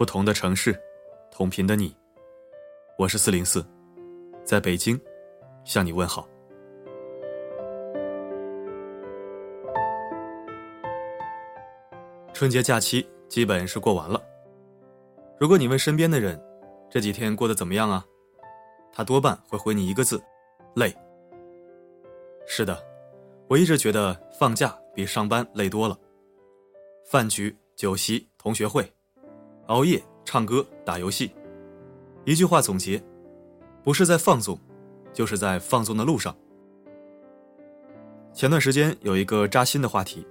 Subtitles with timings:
[0.00, 0.74] 不同的城市，
[1.30, 1.94] 同频的你，
[2.96, 3.62] 我是四零四，
[4.42, 4.98] 在北京
[5.62, 6.26] 向你问好。
[12.32, 14.18] 春节假期基本是过完了。
[15.38, 16.42] 如果你问身边的人，
[16.88, 18.02] 这几天过得怎么样啊？
[18.90, 20.18] 他多半会回你一个字：
[20.76, 20.96] 累。
[22.46, 22.82] 是的，
[23.48, 25.94] 我一直觉得放假比上班累多了。
[27.04, 28.90] 饭局、酒席、同学会，
[29.70, 31.30] 熬夜、唱歌、打游戏，
[32.24, 33.00] 一句话总结：
[33.84, 34.58] 不是在放纵，
[35.12, 36.36] 就是在放纵的路上。
[38.34, 40.26] 前段时间有一个扎心的话题：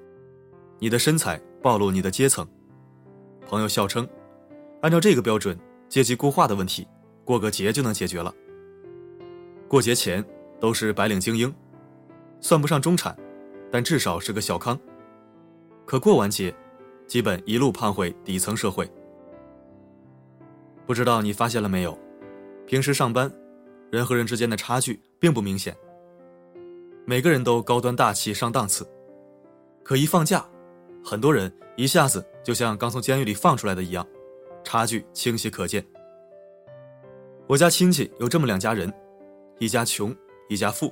[0.78, 2.46] 你的身材暴露你的阶层。
[3.48, 4.06] 朋友笑称，
[4.82, 6.86] 按照这个标准，阶级固化的问题，
[7.24, 8.36] 过个节就能解决了。
[9.70, 10.24] 过节前
[10.60, 11.54] 都是白领精英，
[12.42, 13.18] 算不上中产，
[13.72, 14.78] 但至少是个小康。
[15.86, 16.54] 可过完节。
[17.08, 18.88] 基本一路胖回底层社会。
[20.90, 21.96] 不知道你发现了没有？
[22.66, 23.32] 平时上班，
[23.92, 25.78] 人和人之间的差距并不明显。
[27.06, 28.90] 每个人都高端大气上档次，
[29.84, 30.44] 可一放假，
[31.06, 34.04] 很多人一下子就像刚从监狱里放出来的一样，
[34.64, 35.86] 差距清晰可见。
[37.46, 38.92] 我家亲戚有这么两家人，
[39.60, 40.12] 一家穷，
[40.48, 40.92] 一家富。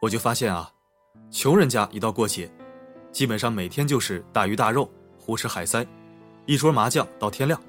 [0.00, 0.72] 我就发现啊，
[1.28, 2.48] 穷人家一到过节。
[3.10, 5.84] 基本上每天就是大鱼大肉、胡吃海塞，
[6.46, 7.60] 一桌麻将到天亮。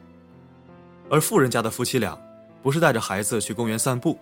[1.09, 2.17] 而富人家的夫妻俩，
[2.61, 4.17] 不是带着孩子去公园散步，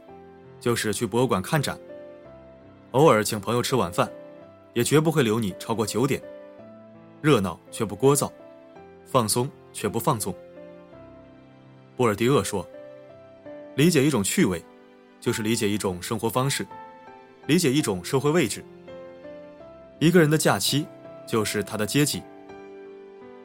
[0.59, 1.77] 就是去博物馆看展。
[2.91, 4.09] 偶尔请朋友吃晚饭，
[4.73, 6.21] 也绝不会留你超过九点。
[7.21, 8.31] 热闹却不聒噪，
[9.05, 10.33] 放松却不放纵。
[11.95, 12.67] 波尔迪厄说
[13.75, 14.63] ：“理解一种趣味，
[15.19, 16.67] 就是理解一种生活方式，
[17.47, 18.63] 理解一种社会位置。
[19.99, 20.85] 一个人的假期。”
[21.27, 22.21] 就是他的阶级。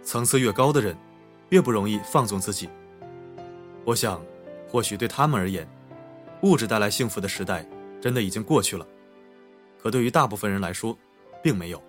[0.02, 0.94] 层次越高的人，
[1.48, 2.68] 越不容易放纵自己。
[3.90, 4.24] 我想，
[4.68, 5.68] 或许对他们而言，
[6.42, 7.66] 物质带来幸福的时代
[8.00, 8.86] 真的已经过去了。
[9.82, 10.96] 可对于大部分人来说，
[11.42, 11.82] 并没有。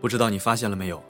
[0.00, 1.02] 不知道你发现了没有？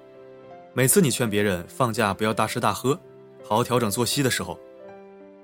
[0.73, 2.99] 每次你劝别人放假不要大吃大喝，
[3.45, 4.59] 好好调整作息的时候，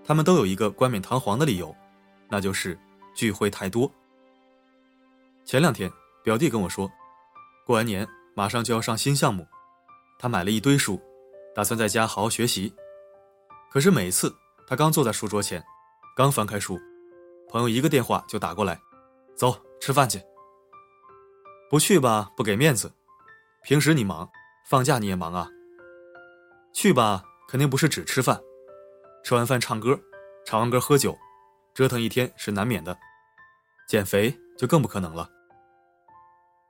[0.06, 1.76] 他们都有一个冠冕堂皇的理由。
[2.30, 2.78] 那就是
[3.14, 3.92] 聚会太多。
[5.44, 5.92] 前两天
[6.24, 6.90] 表弟跟我说，
[7.66, 9.48] 过完年马上就要上新项目，
[10.18, 11.00] 他买了一堆书，
[11.54, 12.70] 打算在家好好学习。
[13.70, 14.30] 可是每次
[14.66, 15.64] 他刚坐在书桌前，
[16.14, 16.78] 刚翻开书，
[17.48, 18.78] 朋友一个电话就打过来，
[19.34, 20.20] 走吃饭去。
[21.70, 22.92] 不去吧不给面子，
[23.62, 24.28] 平时你忙，
[24.68, 25.48] 放假你也忙啊。
[26.74, 28.38] 去吧肯定不是只吃饭，
[29.24, 29.98] 吃完饭唱歌，
[30.44, 31.16] 唱完歌喝酒。
[31.72, 32.94] 折腾一天是难免的，
[33.88, 35.26] 减肥就更不可能了。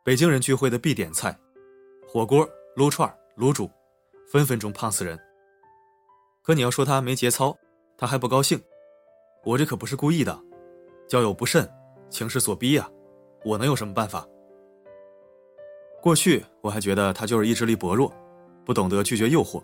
[0.04, 1.36] 北京人聚会的必点菜，
[2.16, 3.70] 火锅、撸串、卤煮，
[4.26, 5.20] 分分钟胖死人。
[6.40, 7.54] 可你要说他没节操，
[7.94, 8.58] 他还不高兴。
[9.44, 10.34] 我这可不是故意的，
[11.06, 11.70] 交友不慎，
[12.08, 12.88] 情势所逼呀，
[13.44, 14.26] 我能有什么办法？
[16.00, 18.10] 过去我还觉得他就是意志力薄弱，
[18.64, 19.62] 不懂得拒绝诱惑。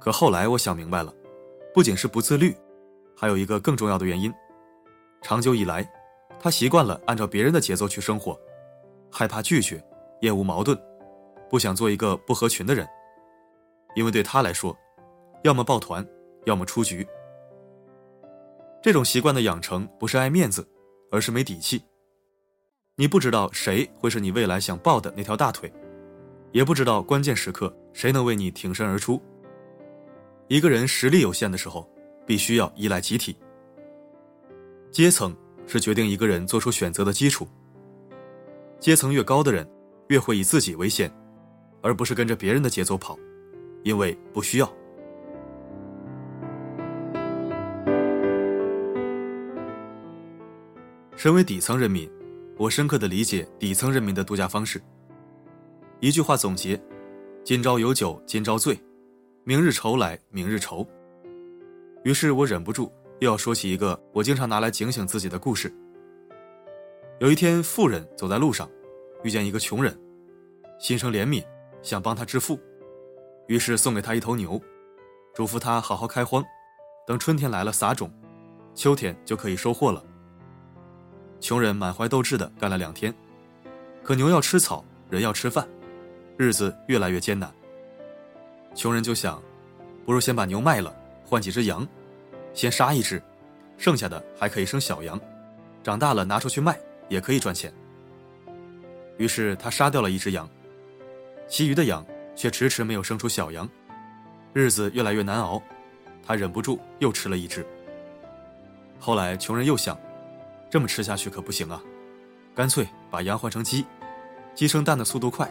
[0.00, 1.14] 可后来我想明白了，
[1.74, 2.56] 不仅是不自律，
[3.14, 4.32] 还有一个更重要的原因。
[5.20, 5.86] 长久以来，
[6.40, 8.40] 他习惯了按照别人的节奏去生活，
[9.12, 9.84] 害怕拒绝，
[10.22, 10.74] 厌恶矛盾，
[11.50, 12.86] 不想做一个不合群的人。
[13.94, 14.76] 因为对他来说，
[15.42, 16.06] 要么抱团，
[16.44, 17.06] 要么出局。
[18.82, 20.66] 这种习惯的养成不是爱面子，
[21.10, 21.82] 而是没底气。
[22.96, 25.72] 你不知道谁会是你未来想抱的那条大腿，
[26.52, 29.20] 也不知道关键时刻谁能为你挺身而出。
[30.48, 31.88] 一个人实力有限的时候，
[32.26, 33.36] 必须要依赖集体。
[34.90, 35.36] 阶层
[35.66, 37.46] 是决定一个人做出选择的基础。
[38.80, 39.68] 阶层越高的人，
[40.08, 41.12] 越会以自己为先，
[41.80, 43.18] 而不是跟着别人的节奏跑，
[43.82, 44.72] 因为不需要。
[51.16, 52.08] 身为底层人民，
[52.56, 54.80] 我深刻的理解底层人民的度假方式。
[56.00, 56.80] 一句话总结：
[57.42, 58.78] 今朝有酒今朝醉，
[59.44, 60.86] 明日愁来明日愁。
[62.04, 62.92] 于是我忍不住。
[63.20, 65.74] 又要说起一个我经常拿来警醒自己的故事。
[67.18, 68.70] 有一天，富人走在路上，
[69.24, 69.92] 遇见一个穷人，
[70.78, 71.44] 心生怜悯，
[71.82, 72.58] 想帮他致富，
[73.46, 74.60] 于是送给他一头牛，
[75.34, 76.44] 嘱咐他好好开荒，
[77.06, 78.12] 等春天来了撒种，
[78.74, 80.04] 秋天就可以收获了。
[81.40, 83.14] 穷人满怀斗志的干了两天，
[84.02, 85.66] 可牛要吃草，人要吃饭，
[86.36, 87.52] 日子越来越艰难。
[88.74, 89.42] 穷人就想，
[90.04, 90.94] 不如先把牛卖了，
[91.24, 91.86] 换几只羊。
[92.54, 93.22] 先杀一只，
[93.76, 95.20] 剩下的还可以生小羊，
[95.82, 96.76] 长大了拿出去卖
[97.08, 97.72] 也可以赚钱。
[99.16, 100.48] 于是他杀掉了一只羊，
[101.48, 102.04] 其余的羊
[102.36, 103.68] 却迟迟没有生出小羊，
[104.52, 105.60] 日子越来越难熬，
[106.24, 107.66] 他忍不住又吃了一只。
[109.00, 109.98] 后来穷人又想，
[110.68, 111.82] 这么吃下去可不行啊，
[112.54, 113.86] 干脆把羊换成鸡，
[114.54, 115.50] 鸡生蛋的速度快，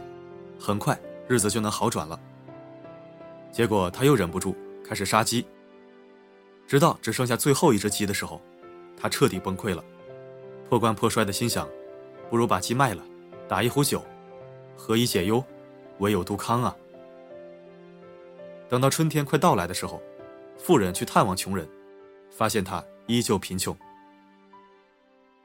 [0.59, 0.97] 很快
[1.27, 2.19] 日子就能好转了。
[3.51, 4.55] 结果他又忍不住
[4.87, 5.45] 开始杀鸡，
[6.67, 8.39] 直到只剩下最后一只鸡的时候，
[8.95, 9.83] 他彻底崩溃了，
[10.69, 11.67] 破罐破摔的心想，
[12.29, 13.03] 不如把鸡卖了。
[13.47, 14.03] 打一壶酒，
[14.75, 15.43] 何以解忧，
[15.99, 16.75] 唯有杜康啊！
[18.69, 20.01] 等到春天快到来的时候，
[20.57, 21.67] 富人去探望穷人，
[22.29, 23.75] 发现他依旧贫穷。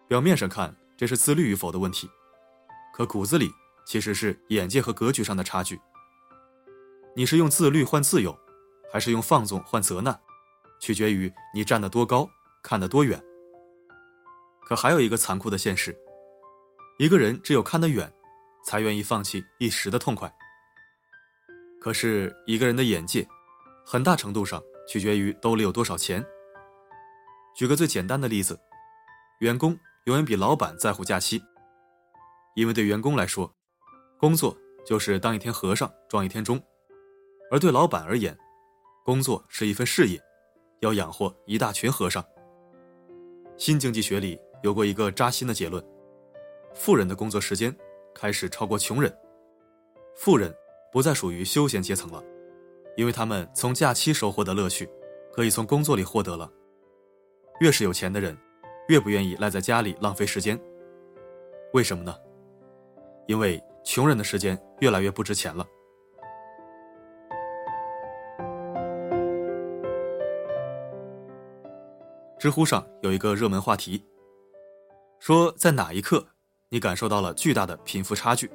[0.09, 2.11] 表面上看这是自律与否的问题，
[2.93, 3.51] 可骨子里
[3.87, 5.81] 其实是眼界和格局上的差距。
[7.15, 8.37] 你是用自律换自由，
[8.93, 10.19] 还是用放纵换责难，
[10.81, 12.29] 取决于你站得多高，
[12.63, 13.23] 看得多远。
[14.65, 15.97] 可还有一个残酷的现实。
[16.99, 18.13] 一个人只有看得远，
[18.65, 20.33] 才愿意放弃一时的痛快。
[21.83, 23.27] 可是，一个人的眼界，
[23.85, 26.25] 很大程度上取决于兜里有多少钱。
[27.57, 28.57] 举个最简单的例子，
[29.41, 31.43] 员工永远比老板在乎假期，
[32.55, 33.53] 因为对员工来说，
[34.17, 34.57] 工作
[34.87, 36.57] 就是当一天和尚撞一天钟；
[37.51, 38.39] 而对老板而言，
[39.05, 40.23] 工作是一份事业，
[40.83, 42.25] 要养活一大群和尚。
[43.57, 45.85] 新经济学里有过一个扎心的结论。
[46.77, 47.77] 富人的工作时间
[48.15, 49.13] 开始超过穷人，
[50.15, 50.55] 富人
[50.93, 52.23] 不再属于休闲阶层了，
[52.97, 54.87] 因为他们从假期收获的乐趣，
[55.33, 56.51] 可以从工作里获得了。
[57.61, 58.37] 越是有钱的人，
[58.89, 60.61] 越不愿意赖在家里浪费时间。
[61.73, 62.15] 为什么呢？
[63.27, 65.67] 因为穷人的时间越来越不值钱了。
[72.39, 74.05] 知乎上有一个热门话题，
[75.21, 76.27] 说在哪一刻？
[76.69, 78.51] 你感受到了巨大的贫富差距。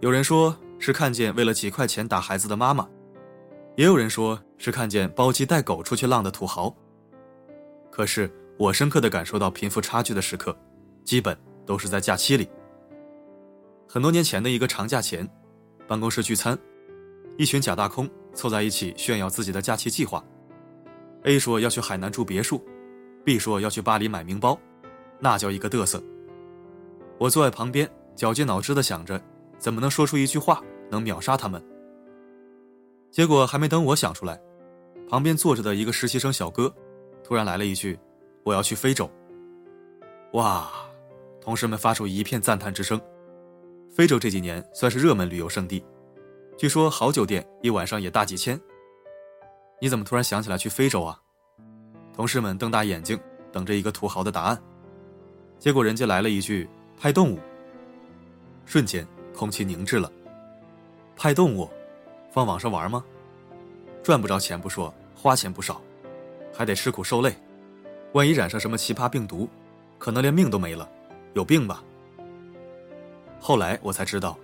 [0.00, 2.88] 有人说是看见为了几块钱打孩子的妈妈，
[3.76, 6.74] 也有人说是看见包机带狗出去浪的土豪。
[7.88, 10.58] 可是我深刻的感受到贫富差距的时刻，
[11.04, 12.50] 基本都是在假期里。
[13.88, 15.28] 很多年前的一个长假前，
[15.86, 16.58] 办公室聚餐，
[17.36, 20.20] 一群假大空凑在一起炫耀自己的假期计划。
[21.22, 22.60] A 说要去海南住别墅
[23.24, 24.58] ，B 说要去巴黎买名包，
[25.20, 26.02] 那叫一个嘚瑟。
[27.18, 29.22] 我坐在旁边，绞尽脑汁的想着，
[29.58, 30.60] 怎么能说出一句话
[30.92, 31.60] 能秒杀他们。
[33.10, 34.40] 结果还没等我想出来，
[35.08, 36.72] 旁边坐着的一个实习生小哥，
[37.24, 37.98] 突然来了一句
[38.44, 39.10] ：“我要去非洲。”
[40.34, 40.70] 哇！
[41.40, 43.00] 同事们发出一片赞叹之声。
[43.90, 45.84] 非洲这几年算是热门旅游胜地，
[46.56, 48.60] 据说好酒店一晚上也大几千。
[49.80, 51.18] 你怎么突然想起来去非洲啊？
[52.14, 53.18] 同事们瞪大眼睛
[53.50, 54.62] 等着一个土豪的答案，
[55.58, 56.68] 结果人家来了一句。
[57.00, 57.38] 拍动物，
[58.64, 59.04] 瞬间
[59.34, 60.08] 空气凝滞了。
[61.16, 61.68] 拍动物，
[62.30, 63.04] 放网上玩吗？
[64.02, 65.80] 赚不着钱不说，花钱不少，
[66.52, 67.34] 还得吃苦受累。
[68.12, 69.48] 万一染上什么奇葩病毒，
[69.98, 70.88] 可能连命都没了，
[71.34, 71.82] 有病吧？
[73.40, 74.38] 后来我才知道，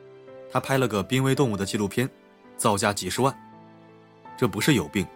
[0.50, 2.09] 他拍了个濒危动物的纪录片，
[2.56, 3.37] 造价几十万。
[4.37, 5.06] 这不是有病，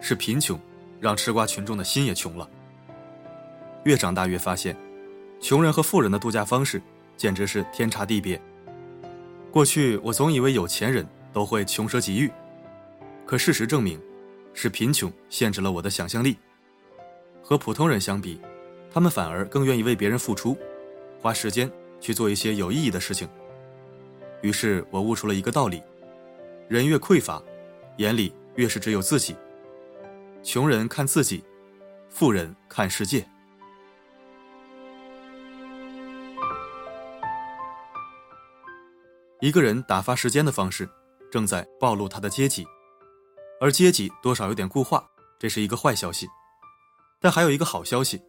[0.00, 0.58] 是贫穷
[1.00, 2.48] 让吃瓜群众的心也穷了。
[3.84, 4.76] 越长大越发现。
[5.40, 6.82] 穷人和富人的度假方式
[7.16, 8.40] 简直是天差地别。
[9.50, 12.30] 过去我总以为有钱人都会穷奢极欲，
[13.26, 13.98] 可事实证明，
[14.52, 16.36] 是贫穷限制了我的想象力。
[17.42, 18.38] 和普通人相比，
[18.92, 20.56] 他们反而更愿意为别人付出，
[21.20, 23.26] 花时间去做一些有意义的事情。
[24.42, 25.82] 于是我悟出了一个道理：
[26.68, 27.42] 人越匮乏，
[27.96, 29.34] 眼里越是只有自己。
[30.42, 31.42] 穷人看自己，
[32.10, 33.26] 富人看世界。
[39.40, 40.88] 一个人打发时间的方式，
[41.30, 42.66] 正在暴露他的阶级，
[43.60, 46.26] 而阶级多少有点固化，这是一个坏消息。
[47.20, 48.20] 但还有一个好消息，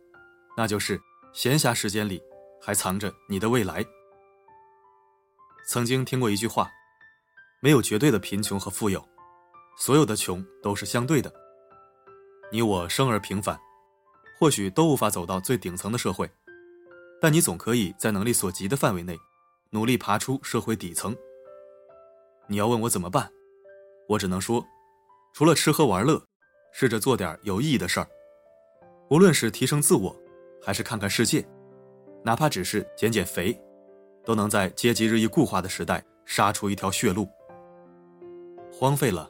[0.56, 1.01] 那就是
[1.34, 2.22] 闲暇时间里
[2.62, 3.84] 还藏着你的未来。
[5.68, 6.70] 曾经听过一句话：
[7.60, 9.04] 没有绝对的贫穷和富有，
[9.78, 11.34] 所有的穷都是相对的。
[12.51, 13.60] 你我生而平凡，
[14.39, 16.30] 或许都无法走到最顶层的社会，
[17.20, 19.18] 但你总可以在能力所及的范围内。
[19.72, 21.16] 努力爬出社会底层。
[22.48, 23.32] 你要问我怎么办，
[24.08, 24.66] 我只能说，
[25.34, 26.22] 除了吃喝玩乐，
[26.74, 28.08] 试着做点有意义的事儿。
[29.10, 30.16] 无论是提升自我，
[30.62, 31.48] 还是看看世界，
[32.24, 33.60] 哪怕只是减减肥，
[34.26, 37.28] 都能在阶级日益固化的时代杀出一条血路。
[38.72, 39.30] 荒废了，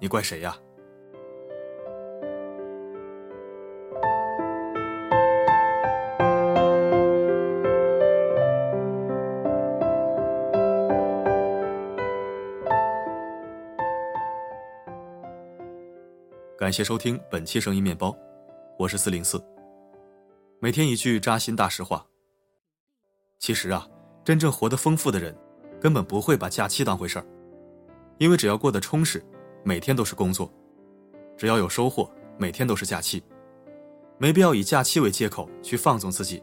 [0.00, 0.56] 你怪谁呀？
[16.62, 18.16] 感谢收听本期声音面包，
[18.78, 19.44] 我是四零四。
[20.60, 22.06] 每天一句扎心大实话。
[23.40, 23.84] 其实啊，
[24.24, 25.36] 真正活得丰富的人，
[25.80, 27.26] 根本不会把假期当回事儿，
[28.18, 29.20] 因为只要过得充实，
[29.64, 30.46] 每天都是工作；
[31.36, 33.20] 只要有收获，每天都是假期。
[34.16, 36.40] 没必要以假期为借口去放纵自己。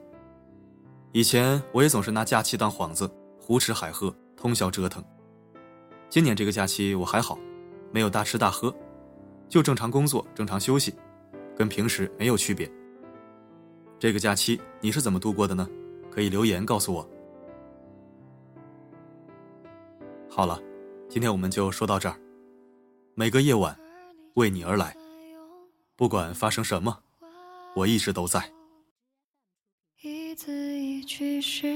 [1.14, 3.10] 以前我也总是拿假期当幌子，
[3.40, 5.02] 胡吃海喝，通宵折腾。
[6.10, 7.40] 今年这个假期我还好，
[7.94, 8.76] 没有大吃大喝。
[9.50, 10.94] 就正常工作，正常休息，
[11.58, 12.72] 跟平时没有区别。
[13.98, 15.68] 这个假期你是怎么度过的呢？
[16.12, 17.10] 可以留言告诉我。
[20.30, 20.62] 好了，
[21.10, 22.16] 今天我们就说到这儿。
[23.16, 23.76] 每个夜晚，
[24.36, 24.96] 为你而来，
[25.96, 26.98] 不管发生什么，
[27.76, 28.42] 我一直都在。
[30.02, 31.68] 一字一句誓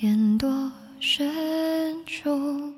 [0.00, 2.72] 言多慎重，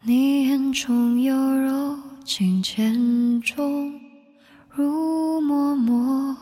[0.00, 1.98] 你眼中有柔。
[2.28, 3.98] 情千种，
[4.68, 6.36] 如脉脉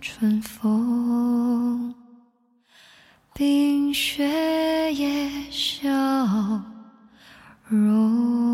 [0.00, 1.94] 春风，
[3.32, 4.26] 冰雪
[4.94, 5.88] 也消
[7.68, 8.48] 融。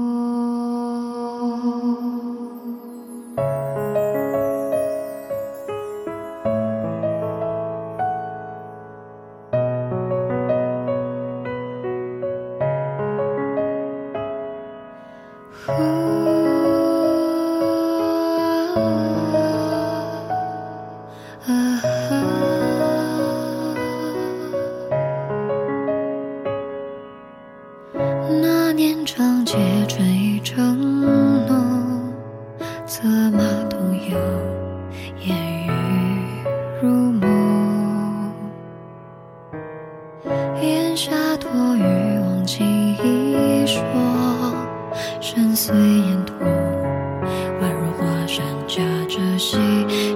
[45.34, 49.56] 深邃烟土宛如华山夹着细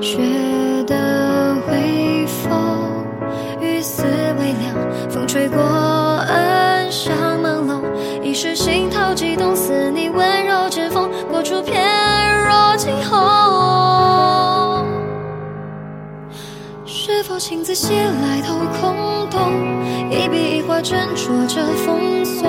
[0.01, 0.17] 雪
[0.87, 3.05] 的微风
[3.61, 4.05] 雨丝
[4.39, 7.83] 微凉风吹过暗香朦胧
[8.23, 11.75] 一时心头悸动似你温柔剑锋过处翩
[12.47, 14.87] 若惊鸿。
[16.87, 18.95] 是否情字写来都空
[19.31, 19.51] 洞？
[20.11, 22.45] 一笔一画斟酌着风送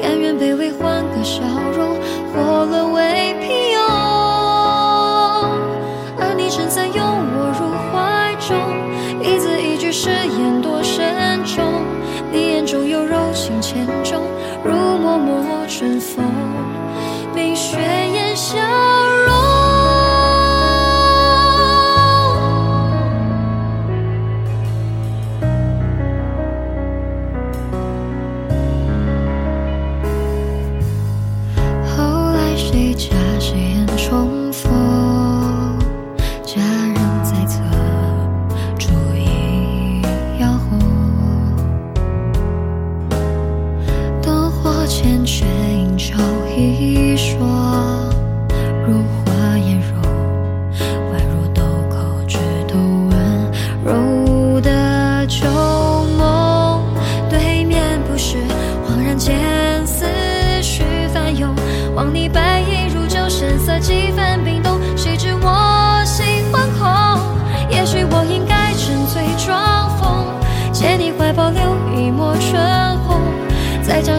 [0.00, 1.42] 甘愿卑微换个笑
[1.76, 1.89] 容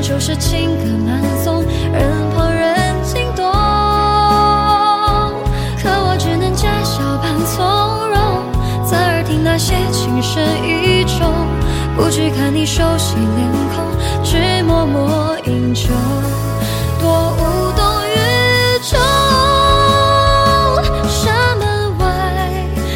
[0.01, 3.46] 就是情歌慢诵，任旁人惊动。
[5.81, 7.63] 可我只能假笑扮从
[8.10, 8.17] 容，
[8.84, 11.31] 侧耳听那些情深意重，
[11.96, 13.86] 不去看你熟悉脸孔，
[14.24, 15.93] 只默默饮酒，
[17.00, 18.17] 多无动于
[18.89, 19.00] 衷。
[21.08, 22.03] 山门外，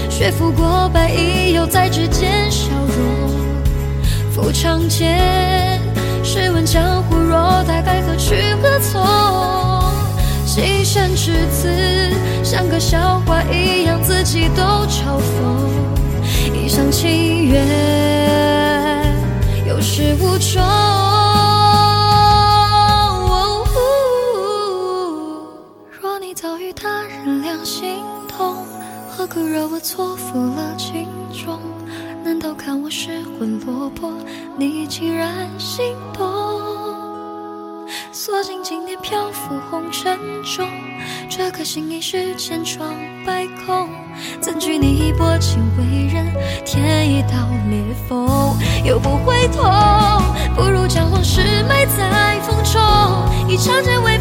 [0.10, 3.30] 雪拂过白衣，又在指尖消融。
[4.34, 5.55] 抚长剑。
[6.76, 9.02] 江湖若大该何去何从？
[10.46, 11.70] 几声至此，
[12.44, 15.24] 像个笑话一样，自己都嘲讽。
[16.54, 17.66] 一厢情愿，
[19.66, 20.62] 有始无终。
[26.02, 28.58] 若你早与他人两心同，
[29.10, 31.58] 何苦惹我错付了情衷？
[32.26, 34.12] 难道看我失魂落魄，
[34.58, 36.26] 你竟然心动？
[38.12, 40.68] 锁进经典漂浮红尘中，
[41.30, 43.88] 这颗心已是千疮百孔。
[44.42, 46.26] 怎惧你薄情为人
[46.66, 47.80] 添一道裂
[48.10, 48.58] 缝？
[48.84, 49.64] 又不会痛，
[50.56, 52.82] 不如将往事埋在风中，
[53.48, 54.18] 以长剑为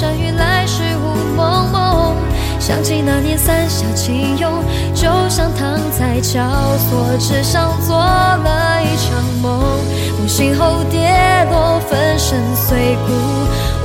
[0.00, 2.16] 山雨来时雾蒙蒙。
[2.58, 4.50] 想起那年三峡情涌，
[4.94, 6.40] 就像躺在绞
[6.78, 9.60] 索之上做了一场梦。
[10.18, 11.00] 梦醒后跌
[11.50, 13.12] 落，粉身碎骨，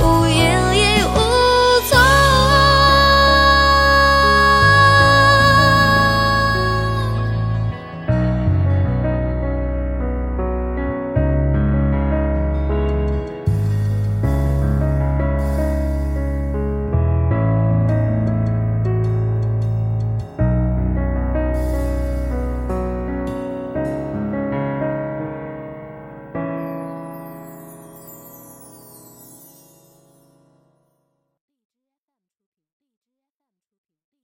[0.02, 0.75] 无影。